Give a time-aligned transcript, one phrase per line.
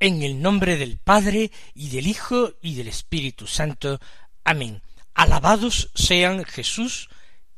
[0.00, 3.98] En el nombre del Padre y del Hijo y del Espíritu Santo.
[4.44, 4.80] Amén.
[5.12, 7.08] Alabados sean Jesús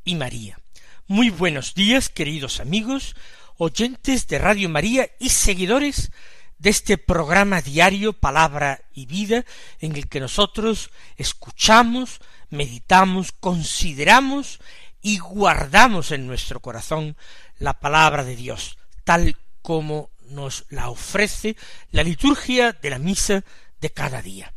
[0.05, 0.59] y María.
[1.07, 3.15] Muy buenos días, queridos amigos,
[3.59, 6.13] oyentes de Radio María y seguidores
[6.57, 9.45] de este programa diario Palabra y Vida,
[9.79, 14.61] en el que nosotros escuchamos, meditamos, consideramos
[15.03, 17.19] y guardamos en nuestro corazón
[17.59, 21.57] la palabra de Dios, tal como nos la ofrece
[21.91, 23.45] la liturgia de la misa
[23.81, 24.55] de cada día,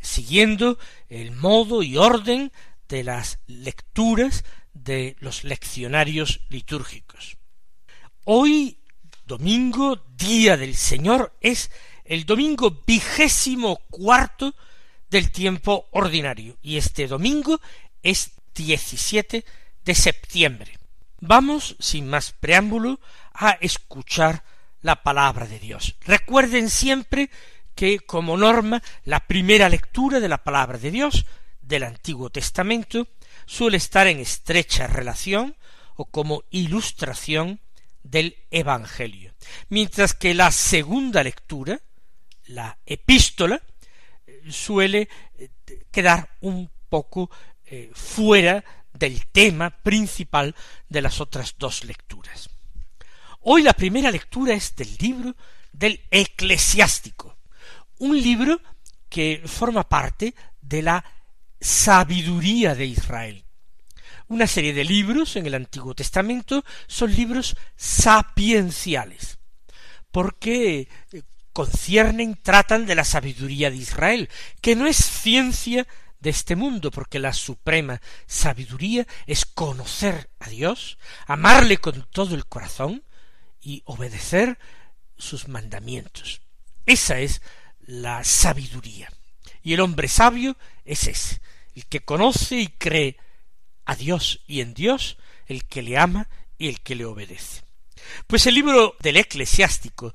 [0.00, 0.78] siguiendo
[1.08, 2.52] el modo y orden
[2.88, 7.36] de las lecturas de los leccionarios litúrgicos.
[8.24, 8.78] Hoy,
[9.26, 11.70] domingo, día del Señor, es
[12.04, 14.54] el domingo vigésimo cuarto
[15.10, 17.60] del tiempo ordinario, y este domingo
[18.02, 19.44] es 17
[19.84, 20.78] de septiembre.
[21.20, 23.00] Vamos, sin más preámbulo,
[23.32, 24.44] a escuchar
[24.82, 25.96] la palabra de Dios.
[26.02, 27.30] Recuerden siempre
[27.74, 31.24] que como norma la primera lectura de la palabra de Dios
[31.62, 33.08] del Antiguo Testamento
[33.46, 35.56] suele estar en estrecha relación
[35.96, 37.60] o como ilustración
[38.02, 39.32] del Evangelio,
[39.68, 41.80] mientras que la segunda lectura,
[42.46, 43.62] la epístola,
[44.48, 45.48] suele eh,
[45.90, 47.30] quedar un poco
[47.64, 50.54] eh, fuera del tema principal
[50.88, 52.50] de las otras dos lecturas.
[53.44, 55.34] Hoy la primera lectura es del libro
[55.72, 57.38] del eclesiástico,
[57.98, 58.60] un libro
[59.08, 61.04] que forma parte de la
[61.60, 63.44] sabiduría de Israel.
[64.28, 69.38] Una serie de libros en el Antiguo Testamento son libros sapienciales,
[70.12, 71.22] porque eh,
[71.52, 74.30] conciernen, tratan de la sabiduría de Israel,
[74.60, 75.88] que no es ciencia
[76.20, 82.46] de este mundo, porque la suprema sabiduría es conocer a Dios, amarle con todo el
[82.46, 83.02] corazón,
[83.62, 84.58] y obedecer
[85.16, 86.42] sus mandamientos.
[86.84, 87.40] Esa es
[87.80, 89.10] la sabiduría.
[89.62, 91.40] Y el hombre sabio es ese,
[91.74, 93.16] el que conoce y cree
[93.84, 96.28] a Dios y en Dios, el que le ama
[96.58, 97.62] y el que le obedece.
[98.26, 100.12] Pues el libro del eclesiástico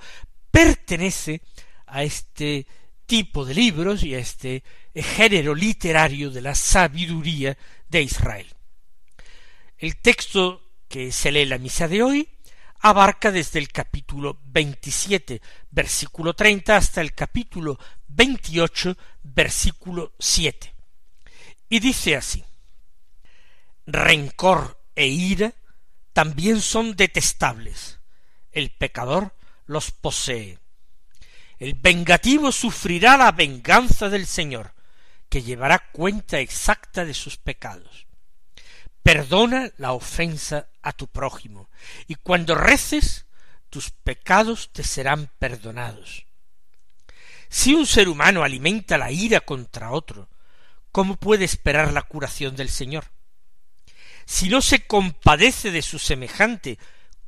[0.52, 1.42] pertenece
[1.86, 2.68] a este
[3.06, 4.64] tipo de libros y a este
[4.94, 7.58] género literario de la sabiduría
[7.88, 8.48] de Israel.
[9.78, 12.30] El texto que se lee en la misa de hoy
[12.80, 17.78] abarca desde el capítulo 27, versículo 30, hasta el capítulo
[18.08, 20.74] 28, versículo 7.
[21.70, 22.44] Y dice así,
[23.86, 25.54] Rencor e ira
[26.14, 28.00] también son detestables.
[28.52, 30.60] El pecador los posee.
[31.60, 34.74] El vengativo sufrirá la venganza del Señor,
[35.30, 38.07] que llevará cuenta exacta de sus pecados.
[39.08, 41.70] Perdona la ofensa a tu prójimo,
[42.08, 43.26] y cuando reces,
[43.70, 46.26] tus pecados te serán perdonados.
[47.48, 50.28] Si un ser humano alimenta la ira contra otro,
[50.92, 53.06] ¿cómo puede esperar la curación del Señor?
[54.26, 56.78] Si no se compadece de su semejante,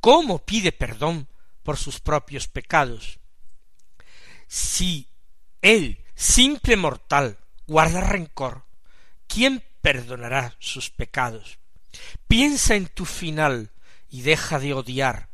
[0.00, 1.28] ¿cómo pide perdón
[1.62, 3.20] por sus propios pecados?
[4.48, 5.08] Si
[5.62, 8.66] él, simple mortal, guarda rencor,
[9.26, 11.59] ¿quién perdonará sus pecados?
[12.28, 13.72] Piensa en tu final
[14.08, 15.28] y deja de odiar.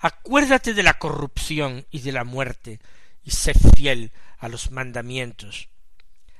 [0.00, 2.80] Acuérdate de la corrupción y de la muerte
[3.22, 5.68] y sé fiel a los mandamientos.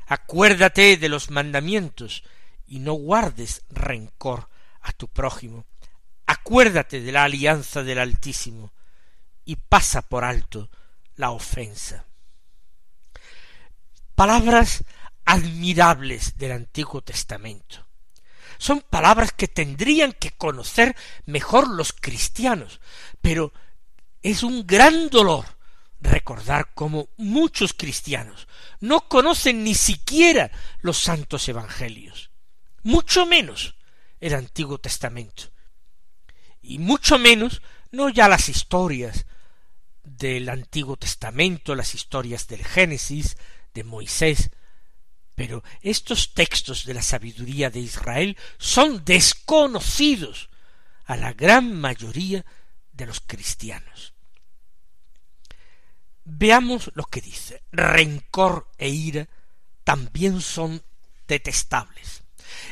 [0.06, 2.24] Acuérdate de los mandamientos
[2.66, 4.48] y no guardes rencor
[4.82, 5.64] a tu prójimo.
[6.26, 8.72] Acuérdate de la alianza del Altísimo
[9.44, 10.70] y pasa por alto
[11.16, 12.04] la ofensa.
[14.14, 14.84] Palabras
[15.24, 17.86] admirables del Antiguo Testamento.
[18.58, 20.96] Son palabras que tendrían que conocer
[21.26, 22.80] mejor los cristianos,
[23.20, 23.52] pero
[24.22, 25.44] es un gran dolor
[26.00, 28.46] recordar cómo muchos cristianos
[28.80, 32.30] no conocen ni siquiera los santos evangelios,
[32.82, 33.74] mucho menos
[34.20, 35.44] el Antiguo Testamento,
[36.60, 39.26] y mucho menos no ya las historias
[40.02, 43.36] del Antiguo Testamento, las historias del Génesis,
[43.72, 44.50] de Moisés,
[45.34, 50.48] Pero estos textos de la sabiduría de Israel son desconocidos
[51.06, 52.44] a la gran mayoría
[52.92, 54.14] de los cristianos.
[56.24, 57.62] Veamos lo que dice.
[57.72, 59.28] Rencor e ira
[59.82, 60.82] también son
[61.28, 62.22] detestables.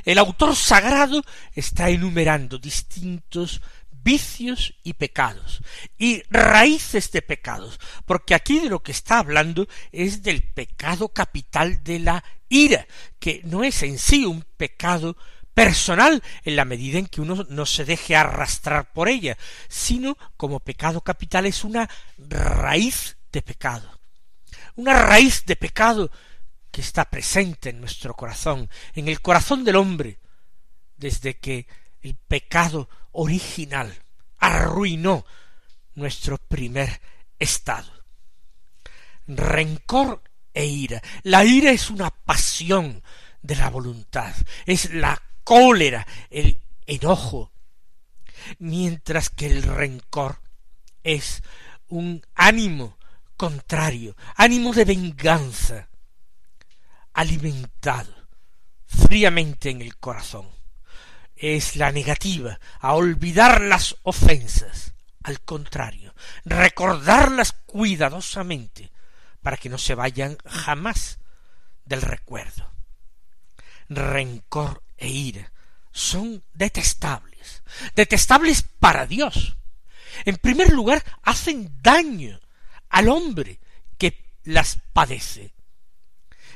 [0.05, 1.23] El autor sagrado
[1.55, 3.61] está enumerando distintos
[4.03, 5.63] vicios y pecados
[5.99, 11.83] y raíces de pecados, porque aquí de lo que está hablando es del pecado capital
[11.85, 12.87] de la ira,
[13.19, 15.17] que no es en sí un pecado
[15.55, 19.37] personal en la medida en que uno no se deje arrastrar por ella,
[19.69, 21.89] sino como pecado capital es una
[22.19, 23.99] raíz de pecado.
[24.75, 26.11] Una raíz de pecado
[26.71, 30.19] que está presente en nuestro corazón, en el corazón del hombre,
[30.97, 31.67] desde que
[32.01, 33.95] el pecado original
[34.39, 35.25] arruinó
[35.95, 37.01] nuestro primer
[37.39, 37.91] estado.
[39.27, 40.23] Rencor
[40.53, 41.03] e ira.
[41.23, 43.03] La ira es una pasión
[43.41, 44.35] de la voluntad,
[44.67, 47.53] es la cólera, el enojo,
[48.59, 50.41] mientras que el rencor
[51.03, 51.43] es
[51.89, 52.99] un ánimo
[53.37, 55.89] contrario, ánimo de venganza,
[57.13, 58.15] alimentado
[58.87, 60.62] fríamente en el corazón.
[61.43, 64.95] Es la negativa a olvidar las ofensas,
[65.25, 68.93] al contrario, recordarlas cuidadosamente
[69.43, 71.19] para que no se vayan jamás
[71.85, 72.71] del recuerdo.
[73.89, 75.51] Rencor e ira
[75.91, 77.65] son detestables,
[77.97, 79.57] detestables para Dios.
[80.25, 82.39] En primer lugar, hacen daño
[82.89, 83.59] al hombre
[83.99, 85.53] que las padece,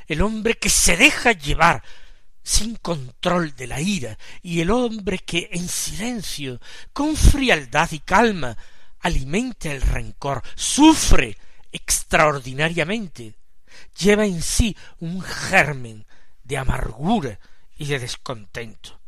[0.06, 1.82] el hombre que se deja llevar
[2.46, 6.60] sin control de la ira, y el hombre que en silencio,
[6.92, 8.56] con frialdad y calma,
[9.00, 11.36] alimenta el rencor, sufre
[11.72, 13.34] extraordinariamente,
[13.98, 16.06] lleva en sí un germen
[16.44, 17.40] de amargura
[17.76, 19.00] y de descontento.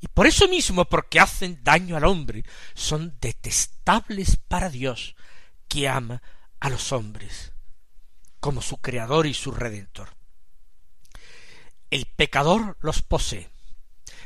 [0.00, 5.14] Y por eso mismo, porque hacen daño al hombre, son detestables para Dios,
[5.68, 6.20] que ama
[6.58, 7.52] a los hombres
[8.40, 10.16] como su creador y su redentor.
[11.92, 13.50] El pecador los posee.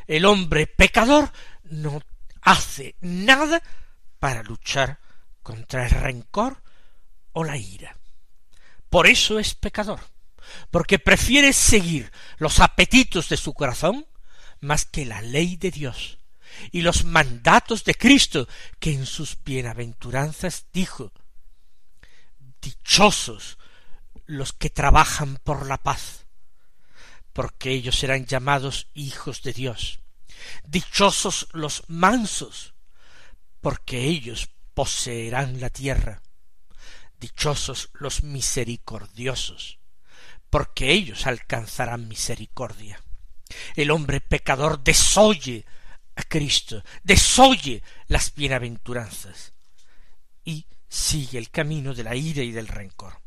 [0.06, 1.32] El hombre pecador
[1.64, 2.00] no
[2.40, 3.60] hace nada
[4.20, 5.00] para luchar
[5.42, 6.62] contra el rencor
[7.32, 7.96] o la ira.
[8.88, 9.98] Por eso es pecador,
[10.70, 14.06] porque prefiere seguir los apetitos de su corazón
[14.60, 16.18] más que la ley de Dios
[16.70, 18.46] y los mandatos de Cristo,
[18.78, 21.12] que en sus bienaventuranzas dijo
[22.62, 23.58] Dichosos
[24.24, 26.25] los que trabajan por la paz,
[27.36, 30.00] porque ellos serán llamados hijos de Dios.
[30.64, 32.72] Dichosos los mansos,
[33.60, 36.22] porque ellos poseerán la tierra.
[37.20, 39.78] Dichosos los misericordiosos,
[40.48, 43.02] porque ellos alcanzarán misericordia.
[43.74, 45.66] El hombre pecador desoye
[46.14, 49.52] a Cristo, desoye las bienaventuranzas
[50.42, 53.25] y sigue el camino de la ira y del rencor.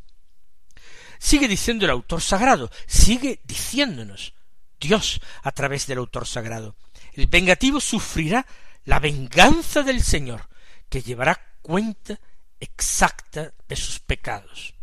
[1.20, 4.34] Sigue diciendo el autor sagrado, sigue diciéndonos
[4.80, 6.78] Dios a través del autor sagrado.
[7.14, 8.46] El vengativo sufrirá
[8.86, 10.48] la venganza del Señor,
[10.88, 12.20] que llevará cuenta
[12.60, 14.74] exacta de sus pecados.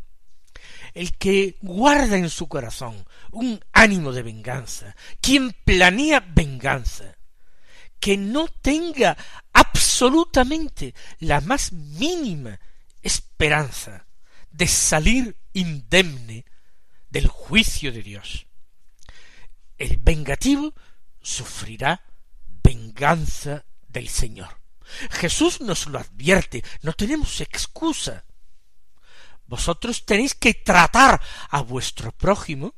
[0.93, 7.16] El que guarda en su corazón un ánimo de venganza, quien planea venganza,
[7.99, 9.16] que no tenga
[9.55, 12.61] absolutamente la más mínima
[13.02, 14.06] esperanza
[14.50, 16.45] de salir indemne
[17.11, 18.47] del juicio de Dios.
[19.79, 20.75] El vengativo
[21.21, 22.03] sufrirá
[22.62, 24.61] venganza del Señor.
[25.11, 28.25] Jesús nos lo advierte, no tenemos excusa.
[29.47, 32.75] Vosotros tenéis que tratar a vuestro prójimo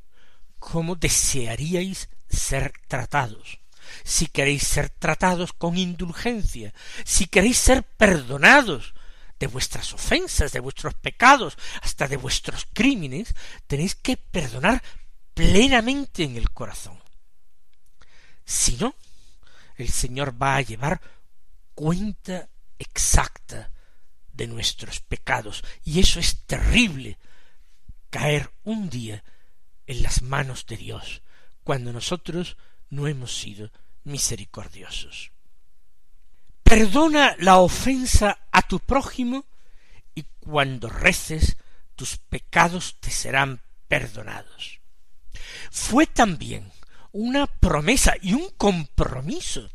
[0.59, 3.61] como desearíais ser tratados.
[4.05, 8.95] Si queréis ser tratados con indulgencia, si queréis ser perdonados
[9.39, 13.35] de vuestras ofensas, de vuestros pecados, hasta de vuestros crímenes,
[13.67, 14.83] tenéis que perdonar
[15.35, 17.01] plenamente en el corazón.
[18.45, 18.95] Si no,
[19.77, 21.01] el Señor va a llevar
[21.75, 23.71] cuenta exacta
[24.33, 27.19] de nuestros pecados, y eso es terrible,
[28.11, 29.23] caer un día
[29.87, 31.23] en las manos de Dios,
[31.63, 32.57] cuando nosotros
[32.91, 33.71] no hemos sido
[34.05, 35.33] misericordiosos.
[36.69, 39.47] Perdona la ofensa a tu prójimo
[40.15, 41.57] y cuando reces
[41.97, 44.79] tus pecados te serán perdonados.
[45.71, 46.71] Fue también
[47.11, 49.71] una promesa y un compromiso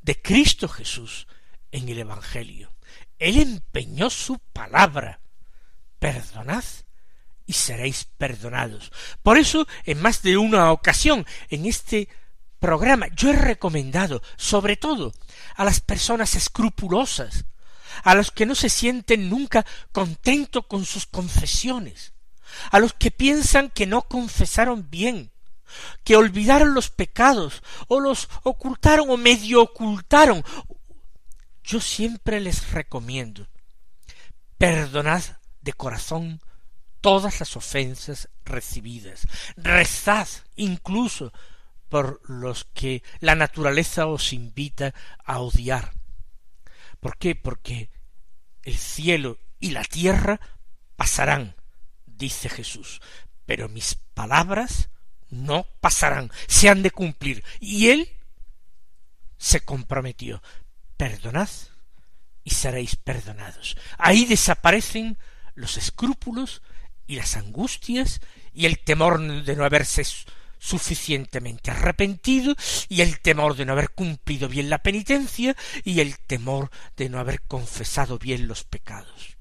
[0.00, 1.26] de Cristo Jesús
[1.72, 2.72] en el Evangelio.
[3.18, 5.20] Él empeñó su palabra.
[5.98, 6.64] Perdonad
[7.44, 8.90] y seréis perdonados.
[9.22, 12.08] Por eso, en más de una ocasión, en este
[12.60, 15.12] programa, yo he recomendado, sobre todo,
[15.56, 17.46] a las personas escrupulosas,
[18.04, 22.12] a los que no se sienten nunca contentos con sus confesiones,
[22.70, 25.32] a los que piensan que no confesaron bien,
[26.04, 30.44] que olvidaron los pecados, o los ocultaron o medio ocultaron.
[31.64, 33.48] Yo siempre les recomiendo,
[34.58, 35.22] perdonad
[35.62, 36.40] de corazón
[37.00, 39.26] todas las ofensas recibidas,
[39.56, 41.32] rezad incluso
[41.90, 44.94] por los que la naturaleza os invita
[45.24, 45.92] a odiar.
[47.00, 47.34] ¿Por qué?
[47.34, 47.90] Porque
[48.62, 50.40] el cielo y la tierra
[50.96, 51.56] pasarán,
[52.06, 53.02] dice Jesús,
[53.44, 54.88] pero mis palabras
[55.28, 57.44] no pasarán, se han de cumplir.
[57.58, 58.08] Y él
[59.36, 60.42] se comprometió,
[60.96, 61.48] perdonad
[62.44, 63.76] y seréis perdonados.
[63.98, 65.18] Ahí desaparecen
[65.54, 66.62] los escrúpulos
[67.06, 68.20] y las angustias
[68.52, 70.04] y el temor de no haberse
[70.60, 72.54] suficientemente arrepentido
[72.88, 77.18] y el temor de no haber cumplido bien la penitencia y el temor de no
[77.18, 79.36] haber confesado bien los pecados.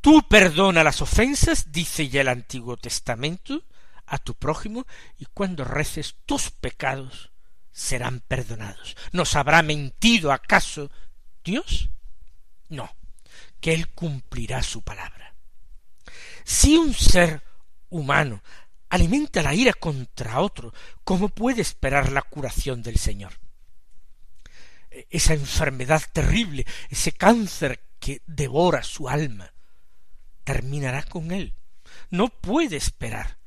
[0.00, 3.64] Tú perdona las ofensas, dice ya el Antiguo Testamento,
[4.06, 4.86] a tu prójimo
[5.18, 7.32] y cuando reces tus pecados
[7.72, 8.96] serán perdonados.
[9.12, 10.90] ¿Nos habrá mentido acaso
[11.44, 11.90] Dios?
[12.68, 12.94] No,
[13.60, 15.34] que Él cumplirá su palabra.
[16.44, 17.42] Si un ser
[17.88, 18.42] humano
[18.88, 20.72] alimenta la ira contra otro,
[21.04, 23.32] ¿cómo puede esperar la curación del Señor?
[24.90, 29.52] E, esa enfermedad terrible, ese cáncer que devora su alma,
[30.44, 31.54] terminará con él.
[32.10, 33.38] No puede esperar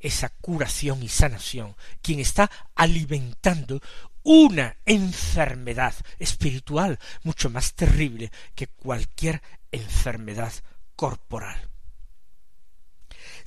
[0.00, 3.80] esa curación y sanación quien está alimentando
[4.22, 9.40] una enfermedad espiritual mucho más terrible que cualquier
[9.70, 10.52] enfermedad
[10.96, 11.70] corporal.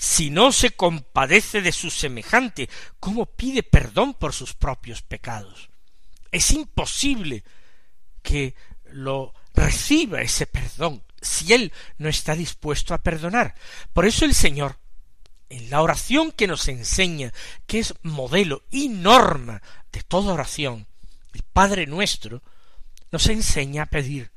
[0.02, 2.70] Si no se compadece de su semejante,
[3.02, 5.70] ¿cómo pide perdón por sus propios pecados?
[6.32, 7.44] Es imposible
[8.22, 13.56] que lo reciba ese perdón si él no está dispuesto a perdonar.
[13.92, 14.80] Por eso el Señor,
[15.50, 17.34] en la oración que nos enseña,
[17.68, 20.88] que es modelo y norma de toda oración,
[21.34, 22.42] el Padre nuestro,
[23.12, 24.32] nos enseña a pedir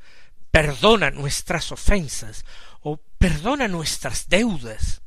[0.51, 2.45] perdona nuestras ofensas
[2.81, 5.03] o perdona nuestras deudas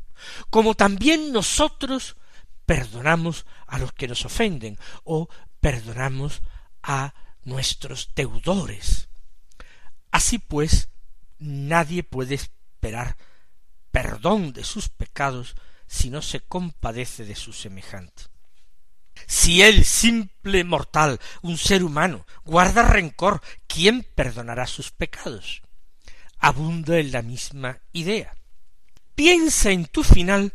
[0.49, 2.15] como también nosotros
[2.65, 5.29] perdonamos a los que nos ofenden o
[5.59, 6.41] perdonamos
[6.81, 9.09] a nuestros deudores.
[10.11, 10.89] Así pues,
[11.39, 13.17] nadie puede esperar
[13.91, 15.55] perdón de sus pecados
[15.87, 18.23] si no se compadece de su semejante.
[19.27, 25.61] Si el simple mortal, un ser humano, guarda rencor, ¿quién perdonará sus pecados?
[26.39, 28.35] Abunda en la misma idea.
[29.15, 30.53] Piensa en tu final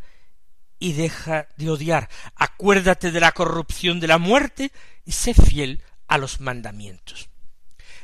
[0.78, 2.08] y deja de odiar.
[2.36, 4.70] Acuérdate de la corrupción de la muerte
[5.04, 7.29] y sé fiel a los mandamientos.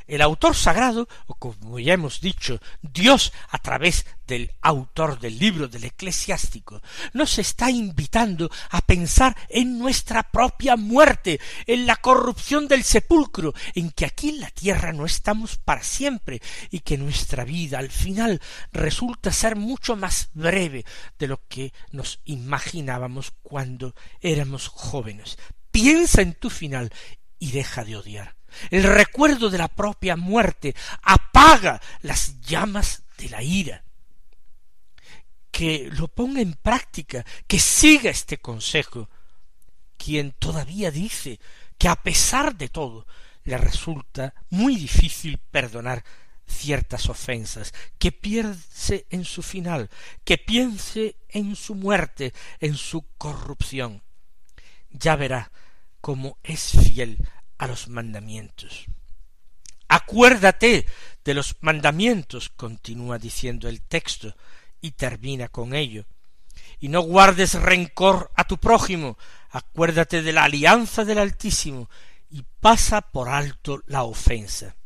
[0.06, 5.68] El autor sagrado, o como ya hemos dicho, Dios a través del autor del libro
[5.68, 6.80] del eclesiástico,
[7.12, 13.90] nos está invitando a pensar en nuestra propia muerte, en la corrupción del sepulcro, en
[13.90, 18.40] que aquí en la tierra no estamos para siempre y que nuestra vida al final
[18.72, 20.84] resulta ser mucho más breve
[21.18, 25.36] de lo que nos imaginábamos cuando éramos jóvenes.
[25.70, 26.92] Piensa en tu final
[27.38, 28.35] y deja de odiar.
[28.70, 33.84] El recuerdo de la propia muerte apaga las llamas de la ira.
[35.50, 39.08] Que lo ponga en práctica, que siga este consejo.
[39.96, 41.40] Quien todavía dice
[41.78, 43.06] que a pesar de todo
[43.44, 46.04] le resulta muy difícil perdonar
[46.46, 49.90] ciertas ofensas, que piense en su final,
[50.24, 54.02] que piense en su muerte, en su corrupción.
[54.90, 55.50] Ya verá
[56.00, 57.18] cómo es fiel
[57.58, 58.86] a los mandamientos.
[59.88, 60.86] Acuérdate
[61.24, 64.34] de los mandamientos, continúa diciendo el texto,
[64.80, 66.04] y termina con ello.
[66.80, 69.18] Y no guardes rencor a tu prójimo,
[69.50, 71.88] acuérdate de la alianza del Altísimo,
[72.30, 74.76] y pasa por alto la ofensa.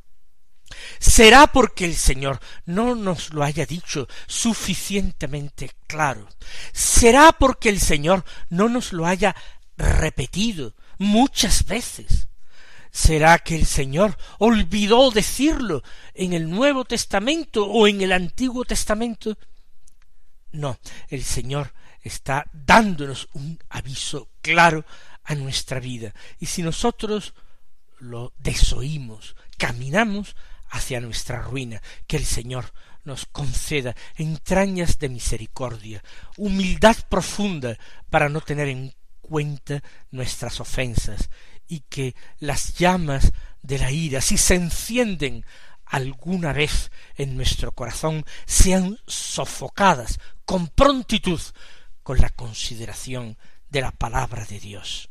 [0.98, 6.28] Será porque el Señor no nos lo haya dicho suficientemente claro.
[6.72, 9.34] Será porque el Señor no nos lo haya
[9.76, 12.28] repetido muchas veces.
[12.90, 15.82] ¿Será que el Señor olvidó decirlo
[16.14, 19.38] en el Nuevo Testamento o en el Antiguo Testamento?
[20.52, 20.78] No,
[21.08, 24.84] el Señor está dándonos un aviso claro
[25.24, 26.14] a nuestra vida.
[26.38, 27.34] Y si nosotros
[27.98, 30.34] lo desoímos, caminamos
[30.70, 32.72] hacia nuestra ruina, que el Señor
[33.04, 36.02] nos conceda entrañas de misericordia,
[36.36, 37.76] humildad profunda
[38.08, 41.30] para no tener en cuenta nuestras ofensas,
[41.70, 45.46] y que las llamas de la ira, si se encienden
[45.86, 51.40] alguna vez en nuestro corazón, sean sofocadas con prontitud
[52.02, 55.09] con la consideración de la palabra de Dios.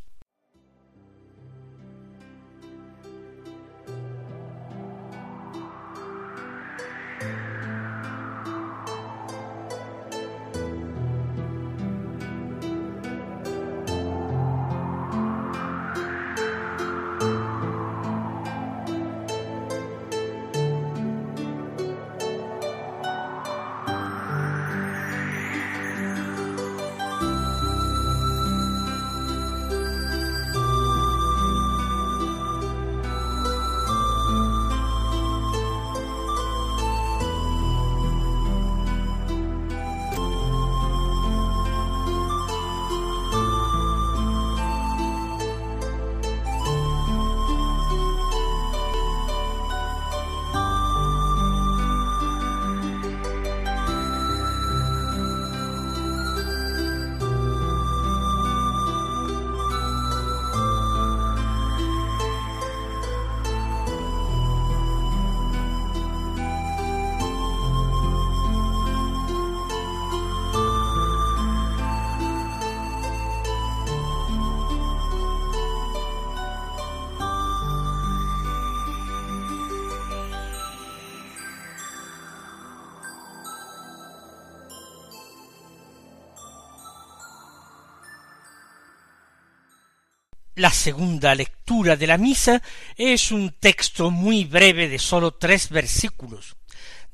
[90.59, 92.61] La segunda lectura de la misa
[92.97, 96.57] es un texto muy breve de sólo tres versículos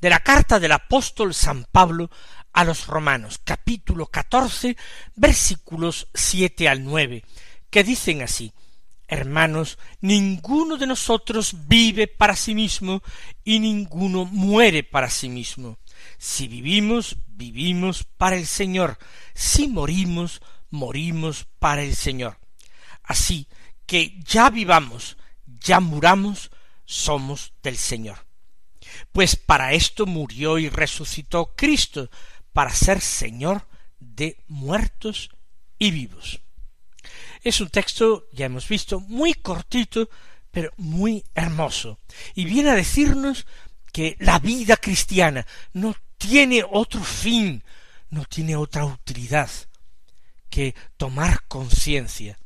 [0.00, 2.10] de la carta del apóstol San Pablo
[2.52, 4.76] a los romanos, capítulo catorce,
[5.14, 7.22] versículos siete al nueve,
[7.70, 8.52] que dicen así
[9.06, 13.00] Hermanos, ninguno de nosotros vive para sí mismo
[13.44, 15.78] y ninguno muere para sí mismo.
[16.18, 18.98] Si vivimos, vivimos para el Señor.
[19.34, 22.38] Si morimos, morimos para el Señor.
[23.06, 23.48] Así
[23.86, 25.16] que ya vivamos,
[25.46, 26.50] ya muramos,
[26.84, 28.26] somos del Señor.
[29.12, 32.10] Pues para esto murió y resucitó Cristo,
[32.52, 33.66] para ser Señor
[34.00, 35.30] de muertos
[35.78, 36.40] y vivos.
[37.42, 40.08] Es un texto, ya hemos visto, muy cortito,
[40.50, 42.00] pero muy hermoso,
[42.34, 43.46] y viene a decirnos
[43.92, 47.62] que la vida cristiana no tiene otro fin,
[48.10, 49.50] no tiene otra utilidad
[50.48, 52.38] que tomar conciencia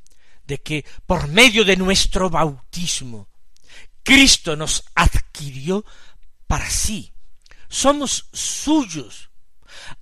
[0.50, 3.30] de que por medio de nuestro bautismo
[4.02, 5.84] Cristo nos adquirió
[6.46, 7.12] para sí.
[7.68, 9.30] Somos suyos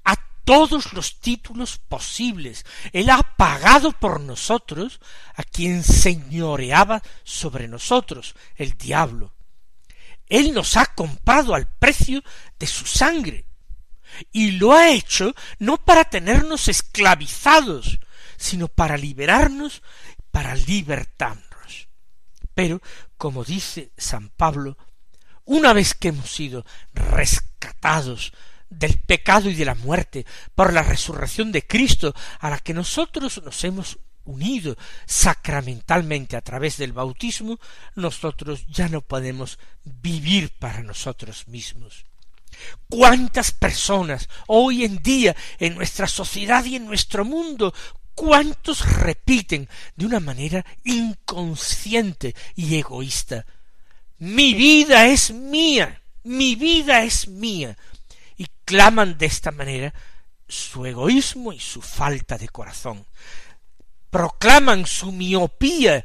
[0.05, 2.65] a todos los títulos posibles.
[2.93, 5.01] Él ha pagado por nosotros
[5.35, 9.35] a quien señoreaba sobre nosotros, el diablo.
[10.27, 12.23] Él nos ha comprado al precio
[12.59, 13.45] de su sangre.
[14.33, 18.01] Y lo ha hecho no para tenernos esclavizados,
[18.39, 19.83] sino para liberarnos
[20.31, 21.89] para libertarnos.
[22.55, 22.81] Pero,
[23.17, 24.77] como dice San Pablo,
[25.45, 28.33] una vez que hemos sido rescatados
[28.69, 33.43] del pecado y de la muerte por la resurrección de Cristo, a la que nosotros
[33.43, 37.59] nos hemos unido sacramentalmente a través del bautismo,
[37.95, 42.05] nosotros ya no podemos vivir para nosotros mismos.
[42.89, 47.73] ¿Cuántas personas hoy en día en nuestra sociedad y en nuestro mundo
[48.19, 53.47] ¿Cuántos repiten de una manera inconsciente y egoísta
[54.19, 57.79] mi vida es mía, mi vida es mía,
[58.37, 59.95] y claman de esta manera
[60.49, 63.07] su egoísmo y su falta de corazón.
[64.11, 66.05] Proclaman su miopía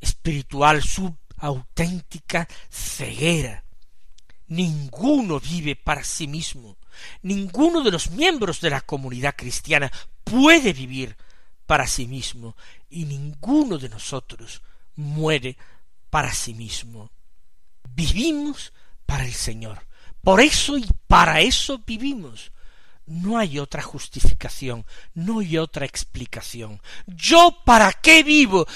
[0.00, 3.64] espiritual, su auténtica ceguera.
[4.46, 6.76] Ninguno vive para sí mismo.
[7.22, 9.90] Ninguno de los miembros de la comunidad cristiana
[10.22, 11.16] puede vivir
[11.72, 12.54] para sí mismo
[12.90, 14.60] y ninguno de nosotros
[14.96, 15.56] muere
[16.10, 17.10] para sí mismo.
[17.94, 18.74] Vivimos
[19.06, 19.86] para el Señor.
[20.20, 22.52] Por eso y para eso vivimos.
[23.06, 26.80] No hay otra justificación, no hay otra explicación.
[27.06, 28.66] ¿Yo para qué vivo?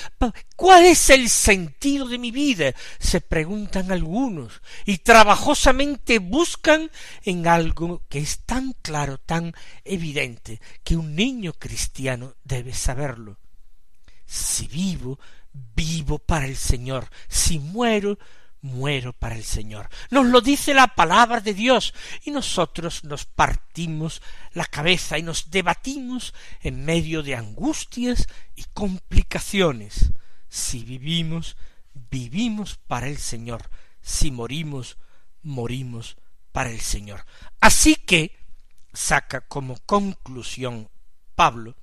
[0.56, 2.74] ¿Cuál es el sentido de mi vida?
[2.98, 6.90] se preguntan algunos, y trabajosamente buscan
[7.24, 13.38] en algo que es tan claro, tan evidente, que un niño cristiano debe saberlo.
[14.26, 15.18] Si vivo,
[15.52, 17.08] vivo para el Señor.
[17.28, 18.18] Si muero,
[18.66, 19.88] muero para el Señor.
[20.10, 24.20] Nos lo dice la palabra de Dios y nosotros nos partimos
[24.52, 30.12] la cabeza y nos debatimos en medio de angustias y complicaciones.
[30.48, 31.56] Si vivimos,
[32.10, 33.70] vivimos para el Señor.
[34.02, 34.98] Si morimos,
[35.42, 36.16] morimos
[36.52, 37.24] para el Señor.
[37.60, 38.36] Así que
[38.92, 40.90] saca como conclusión
[41.34, 41.76] Pablo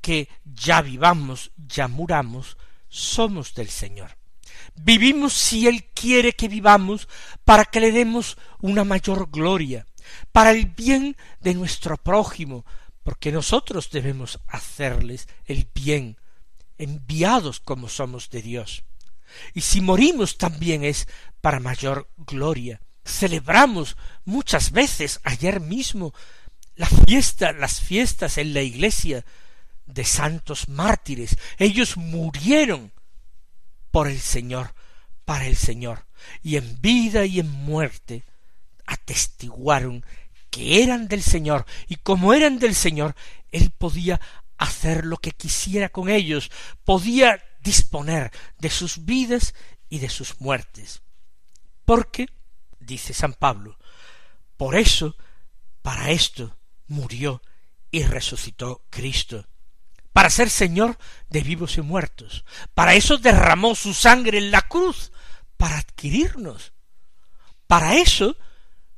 [0.00, 2.56] que ya vivamos, ya muramos,
[2.88, 4.17] somos del Señor.
[4.76, 7.08] Vivimos si Él quiere que vivamos
[7.44, 9.86] para que le demos una mayor gloria,
[10.32, 12.64] para el bien de nuestro prójimo,
[13.02, 16.18] porque nosotros debemos hacerles el bien,
[16.76, 18.84] enviados como somos de Dios.
[19.54, 21.08] Y si morimos también es
[21.40, 22.80] para mayor gloria.
[23.04, 26.14] Celebramos muchas veces ayer mismo
[26.76, 29.24] la fiesta, las fiestas en la iglesia
[29.86, 31.36] de santos mártires.
[31.58, 32.92] Ellos murieron
[33.98, 34.76] por el Señor,
[35.24, 36.06] para el Señor,
[36.40, 38.22] y en vida y en muerte
[38.86, 40.06] atestiguaron
[40.50, 43.16] que eran del Señor, y como eran del Señor,
[43.50, 44.20] Él podía
[44.56, 46.48] hacer lo que quisiera con ellos,
[46.84, 48.30] podía disponer
[48.60, 49.52] de sus vidas
[49.88, 51.02] y de sus muertes.
[51.84, 52.28] Porque,
[52.78, 53.78] dice San Pablo,
[54.56, 55.16] por eso,
[55.82, 56.56] para esto,
[56.86, 57.42] murió
[57.90, 59.47] y resucitó Cristo,
[60.18, 60.98] para ser Señor
[61.30, 62.44] de vivos y muertos.
[62.74, 65.12] Para eso derramó su sangre en la cruz,
[65.56, 66.72] para adquirirnos.
[67.68, 68.36] Para eso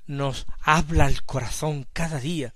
[0.07, 2.55] nos habla el corazón cada día,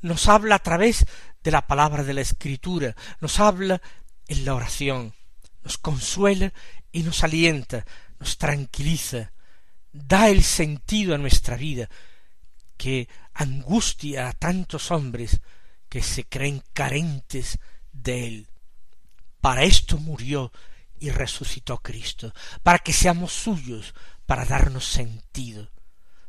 [0.00, 1.06] nos habla a través
[1.44, 3.80] de la palabra de la Escritura, nos habla
[4.26, 5.14] en la oración,
[5.62, 6.52] nos consuela
[6.90, 7.86] y nos alienta,
[8.18, 9.30] nos tranquiliza,
[9.92, 11.88] da el sentido a nuestra vida,
[12.76, 15.40] que angustia a tantos hombres
[15.88, 17.60] que se creen carentes
[17.92, 18.48] de él.
[19.40, 20.52] Para esto murió
[20.98, 23.94] y resucitó Cristo, para que seamos suyos,
[24.26, 25.70] para darnos sentido,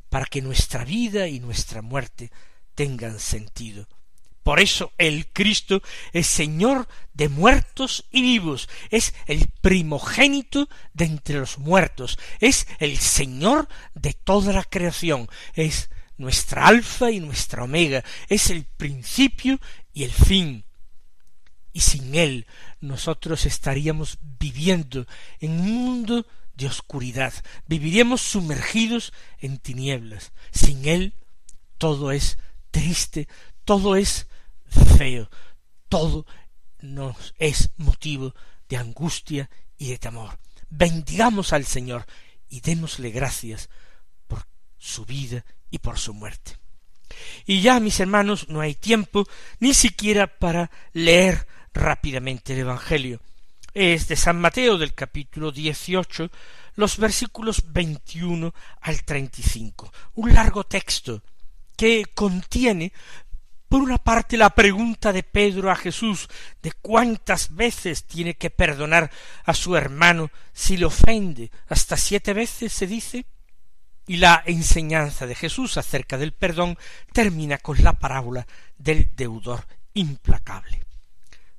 [0.09, 2.31] para que nuestra vida y nuestra muerte
[2.75, 3.87] tengan sentido.
[4.43, 11.39] Por eso el Cristo es Señor de muertos y vivos, es el primogénito de entre
[11.39, 18.03] los muertos, es el Señor de toda la creación, es nuestra alfa y nuestra omega,
[18.27, 19.59] es el principio
[19.93, 20.65] y el fin,
[21.73, 22.45] y sin Él
[22.79, 25.05] nosotros estaríamos viviendo
[25.39, 27.33] en un mundo de oscuridad,
[27.67, 30.31] viviríamos sumergidos en tinieblas.
[30.51, 31.15] Sin Él
[31.77, 32.37] todo es
[32.71, 33.27] triste,
[33.65, 34.27] todo es
[34.97, 35.29] feo,
[35.89, 36.25] todo
[36.79, 38.35] nos es motivo
[38.69, 40.37] de angustia y de temor.
[40.69, 42.05] Bendigamos al Señor
[42.49, 43.69] y démosle gracias
[44.27, 44.45] por
[44.77, 46.57] su vida y por su muerte.
[47.45, 49.27] Y ya, mis hermanos, no hay tiempo
[49.59, 53.19] ni siquiera para leer rápidamente el Evangelio.
[53.73, 56.29] Es de San Mateo del capítulo dieciocho,
[56.75, 61.23] los versículos veintiuno al treinta y cinco, un largo texto
[61.75, 62.93] que contiene
[63.67, 66.29] por una parte la pregunta de Pedro a Jesús
[66.61, 69.09] de cuántas veces tiene que perdonar
[69.45, 73.25] a su hermano si le ofende, hasta siete veces se dice,
[74.05, 76.77] y la enseñanza de Jesús acerca del perdón
[77.11, 78.45] termina con la parábola
[78.77, 80.83] del deudor implacable.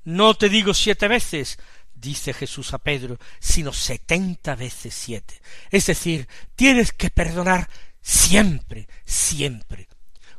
[0.05, 1.59] No te digo siete veces,
[1.95, 5.41] dice Jesús a Pedro, sino setenta veces siete.
[5.71, 7.69] Es decir, tienes que perdonar
[8.01, 9.89] siempre, siempre,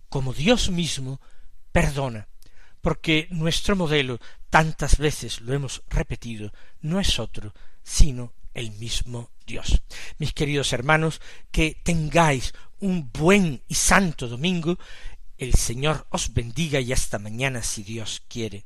[0.08, 1.20] como Dios mismo
[1.72, 2.28] perdona,
[2.82, 9.82] porque nuestro modelo, tantas veces lo hemos repetido, no es otro, sino el mismo Dios.
[10.20, 11.20] Mis queridos hermanos,
[11.52, 14.78] que tengáis un buen y santo domingo,
[15.38, 18.66] el Señor os bendiga y hasta mañana si Dios quiere.